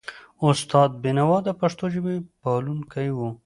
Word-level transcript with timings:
استاد 0.49 0.89
بینوا 1.03 1.37
د 1.47 1.49
پښتو 1.59 1.85
ژبي 1.93 2.15
پالونکی 2.43 3.07
و. 3.13 3.19